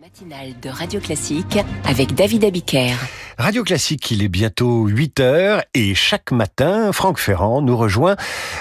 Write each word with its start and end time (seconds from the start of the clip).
matinale 0.00 0.54
de 0.60 0.70
Radio 0.70 0.98
Classique 0.98 1.58
avec 1.84 2.14
David 2.14 2.44
Abiker. 2.44 2.94
Radio 3.38 3.62
Classique, 3.62 4.10
il 4.10 4.22
est 4.22 4.28
bientôt 4.28 4.86
8 4.86 5.20
heures 5.20 5.62
et 5.74 5.94
chaque 5.94 6.32
matin, 6.32 6.90
Franck 6.92 7.18
Ferrand 7.18 7.62
nous 7.62 7.76
rejoint 7.76 8.16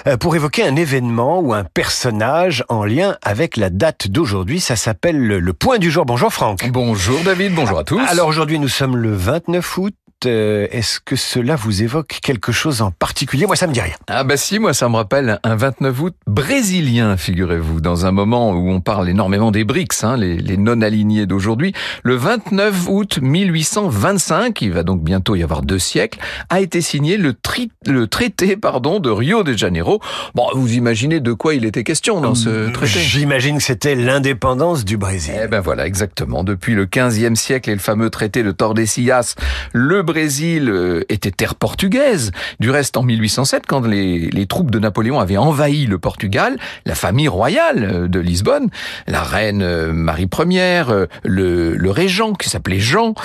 euh, 0.05 0.17
pour 0.17 0.35
évoquer 0.35 0.63
un 0.63 0.75
événement 0.75 1.39
ou 1.39 1.53
un 1.53 1.63
personnage 1.63 2.63
en 2.69 2.83
lien 2.83 3.17
avec 3.21 3.57
la 3.57 3.69
date 3.69 4.09
d'aujourd'hui. 4.09 4.59
Ça 4.59 4.75
s'appelle 4.75 5.17
le 5.17 5.53
point 5.53 5.79
du 5.79 5.89
jour. 5.89 6.05
Bonjour 6.05 6.31
Franck. 6.31 6.69
Bonjour 6.69 7.19
David, 7.21 7.55
bonjour 7.55 7.79
à 7.79 7.83
tous. 7.83 8.01
Alors 8.07 8.27
aujourd'hui, 8.27 8.59
nous 8.59 8.67
sommes 8.67 8.97
le 8.97 9.13
29 9.13 9.77
août. 9.77 9.95
Euh, 10.25 10.67
est-ce 10.71 10.99
que 10.99 11.15
cela 11.15 11.55
vous 11.55 11.83
évoque 11.83 12.19
quelque 12.21 12.51
chose 12.51 12.81
en 12.81 12.91
particulier? 12.91 13.45
Moi, 13.45 13.55
ça 13.55 13.67
me 13.67 13.73
dit 13.73 13.81
rien. 13.81 13.93
Ah 14.07 14.23
bah 14.23 14.37
si, 14.37 14.59
moi 14.59 14.73
ça 14.73 14.89
me 14.89 14.95
rappelle 14.95 15.39
un 15.43 15.55
29 15.55 16.01
août 16.01 16.15
brésilien, 16.27 17.17
figurez-vous, 17.17 17.81
dans 17.81 18.05
un 18.05 18.11
moment 18.11 18.51
où 18.51 18.69
on 18.69 18.81
parle 18.81 19.09
énormément 19.09 19.51
des 19.51 19.63
BRICS, 19.63 20.03
hein, 20.03 20.17
les, 20.17 20.37
les 20.37 20.57
non-alignés 20.57 21.25
d'aujourd'hui. 21.25 21.73
Le 22.03 22.15
29 22.15 22.87
août 22.89 23.19
1825, 23.21 24.61
il 24.61 24.71
va 24.71 24.83
donc 24.83 25.03
bientôt 25.03 25.35
y 25.35 25.43
avoir 25.43 25.61
deux 25.61 25.79
siècles, 25.79 26.19
a 26.49 26.61
été 26.61 26.81
signé 26.81 27.17
le, 27.17 27.33
tri, 27.33 27.71
le 27.85 28.07
traité 28.07 28.57
pardon 28.57 28.99
de 28.99 29.09
Rio 29.09 29.43
de 29.43 29.53
Janeiro. 29.53 29.99
Bon, 30.35 30.47
vous 30.53 30.73
imaginez 30.73 31.19
de 31.19 31.33
quoi 31.33 31.55
il 31.55 31.65
était 31.65 31.83
question 31.83 32.21
dans 32.21 32.35
ce 32.35 32.69
traité 32.71 32.99
J'imagine 32.99 33.57
que 33.57 33.63
c'était 33.63 33.95
l'indépendance 33.95 34.85
du 34.85 34.97
Brésil. 34.97 35.35
Eh 35.43 35.47
ben 35.47 35.59
voilà, 35.61 35.85
exactement. 35.87 36.43
Depuis 36.43 36.75
le 36.75 36.85
15e 36.85 37.35
siècle 37.35 37.69
et 37.69 37.73
le 37.73 37.79
fameux 37.79 38.09
traité 38.09 38.43
de 38.43 38.51
Tordesillas, 38.51 39.35
le 39.71 40.01
Brésil 40.13 40.69
euh, 40.69 41.01
était 41.09 41.31
terre 41.31 41.55
portugaise. 41.55 42.31
Du 42.59 42.69
reste, 42.69 42.97
en 42.97 43.01
1807, 43.01 43.63
quand 43.67 43.83
les, 43.87 44.29
les 44.29 44.45
troupes 44.45 44.69
de 44.69 44.77
Napoléon 44.77 45.19
avaient 45.19 45.37
envahi 45.37 45.87
le 45.87 45.97
Portugal, 45.97 46.57
la 46.85 46.93
famille 46.93 47.27
royale 47.27 47.83
euh, 47.83 48.07
de 48.07 48.19
Lisbonne, 48.19 48.69
la 49.07 49.23
reine 49.23 49.63
euh, 49.63 49.91
Marie 49.91 50.29
Ier, 50.49 50.83
le, 51.23 51.75
le 51.75 51.89
régent 51.89 52.33
qui 52.33 52.47
s'appelait 52.47 52.79
Jean, 52.79 53.15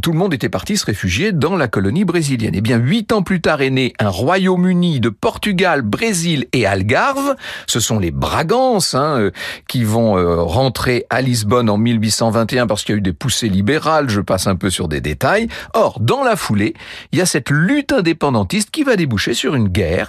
tout 0.00 0.12
le 0.12 0.18
monde 0.18 0.32
était 0.32 0.48
parti 0.48 0.78
se 0.78 0.86
réfugier 0.86 1.32
dans 1.32 1.54
la 1.54 1.68
colonie 1.68 2.06
brésilienne. 2.06 2.54
Et 2.54 2.58
eh 2.58 2.62
bien, 2.62 2.78
huit 2.78 3.12
ans 3.12 3.22
plus 3.22 3.42
tard 3.42 3.60
est 3.60 3.68
né 3.68 3.92
un 3.98 4.08
Royaume-Uni 4.08 5.00
de 5.00 5.10
Portugal, 5.10 5.82
Brésil 5.82 6.46
et 6.54 6.64
Algarve. 6.64 7.36
Ce 7.66 7.78
sont 7.78 7.98
les 7.98 8.10
Bragances 8.10 8.94
hein, 8.94 9.30
qui 9.68 9.84
vont 9.84 10.14
rentrer 10.46 11.04
à 11.10 11.20
Lisbonne 11.20 11.68
en 11.68 11.76
1821 11.76 12.66
parce 12.66 12.84
qu'il 12.84 12.94
y 12.94 12.96
a 12.96 13.00
eu 13.00 13.02
des 13.02 13.12
poussées 13.12 13.50
libérales. 13.50 14.08
Je 14.08 14.22
passe 14.22 14.46
un 14.46 14.56
peu 14.56 14.70
sur 14.70 14.88
des 14.88 15.02
détails. 15.02 15.48
Or, 15.74 15.98
dans 16.00 16.24
la 16.24 16.37
il 17.12 17.18
y 17.18 17.20
a 17.20 17.26
cette 17.26 17.50
lutte 17.50 17.92
indépendantiste 17.92 18.70
qui 18.70 18.82
va 18.82 18.96
déboucher 18.96 19.34
sur 19.34 19.54
une 19.54 19.68
guerre. 19.68 20.08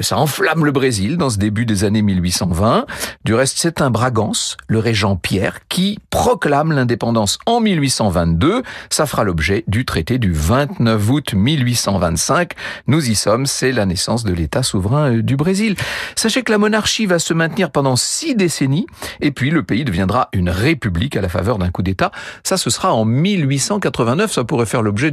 ça 0.00 0.18
enflamme 0.18 0.64
le 0.64 0.72
Brésil 0.72 1.16
dans 1.16 1.30
ce 1.30 1.38
début 1.38 1.66
des 1.66 1.84
années 1.84 2.02
1820. 2.02 2.86
Du 3.24 3.34
reste, 3.34 3.56
c'est 3.58 3.80
un 3.80 3.90
Bragance, 3.90 4.56
le 4.68 4.78
régent 4.78 5.16
Pierre, 5.16 5.60
qui 5.68 5.98
proclame 6.10 6.72
l'indépendance 6.72 7.38
en 7.46 7.60
1822. 7.60 8.62
Ça 8.90 9.06
fera 9.06 9.24
l'objet 9.24 9.64
du 9.66 9.84
traité 9.84 10.18
du 10.18 10.32
29 10.32 11.10
août 11.10 11.34
1825. 11.34 12.52
Nous 12.86 13.10
y 13.10 13.14
sommes, 13.14 13.46
c'est 13.46 13.72
la 13.72 13.86
naissance 13.86 14.24
de 14.24 14.32
l'État 14.32 14.62
souverain 14.62 15.18
du 15.18 15.36
Brésil. 15.36 15.76
Sachez 16.14 16.42
que 16.42 16.52
la 16.52 16.58
monarchie 16.58 17.06
va 17.06 17.18
se 17.18 17.34
maintenir 17.34 17.70
pendant 17.70 17.96
six 17.96 18.34
décennies, 18.34 18.86
et 19.20 19.30
puis 19.30 19.50
le 19.50 19.62
pays 19.62 19.84
deviendra 19.84 20.28
une 20.32 20.50
république 20.50 21.16
à 21.16 21.20
la 21.20 21.28
faveur 21.28 21.58
d'un 21.58 21.70
coup 21.70 21.82
d'État. 21.82 22.10
Ça, 22.42 22.56
ce 22.56 22.70
sera 22.70 22.92
en 22.92 23.04
1889. 23.04 24.32
Ça 24.32 24.44
pourrait 24.44 24.66
faire 24.66 24.82
l'objet 24.82 25.10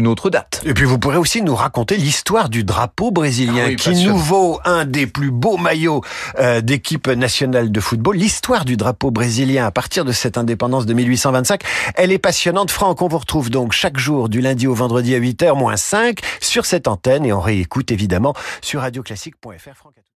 d'une 0.00 0.08
autre 0.08 0.30
date. 0.30 0.62
Et 0.64 0.72
puis 0.72 0.86
vous 0.86 0.98
pourrez 0.98 1.18
aussi 1.18 1.42
nous 1.42 1.54
raconter 1.54 1.98
l'histoire 1.98 2.48
du 2.48 2.64
drapeau 2.64 3.10
brésilien, 3.10 3.64
ah 3.66 3.68
oui, 3.68 3.76
qui 3.76 4.02
nous 4.02 4.16
vaut 4.16 4.58
un 4.64 4.86
des 4.86 5.06
plus 5.06 5.30
beaux 5.30 5.58
maillots 5.58 6.00
euh, 6.38 6.62
d'équipe 6.62 7.06
nationale 7.08 7.70
de 7.70 7.80
football. 7.80 8.16
L'histoire 8.16 8.64
du 8.64 8.78
drapeau 8.78 9.10
brésilien 9.10 9.66
à 9.66 9.70
partir 9.70 10.06
de 10.06 10.12
cette 10.12 10.38
indépendance 10.38 10.86
de 10.86 10.94
1825, 10.94 11.60
elle 11.96 12.12
est 12.12 12.18
passionnante. 12.18 12.70
Franck, 12.70 13.02
on 13.02 13.08
vous 13.08 13.18
retrouve 13.18 13.50
donc 13.50 13.72
chaque 13.72 13.98
jour 13.98 14.30
du 14.30 14.40
lundi 14.40 14.66
au 14.66 14.74
vendredi 14.74 15.14
à 15.14 15.20
8h 15.20 15.54
moins 15.54 15.76
5 15.76 16.20
sur 16.40 16.64
cette 16.64 16.88
antenne 16.88 17.26
et 17.26 17.34
on 17.34 17.40
réécoute 17.40 17.90
évidemment 17.92 18.34
sur 18.62 18.80
radioclassique.fr. 18.80 19.76
Franck 19.76 20.00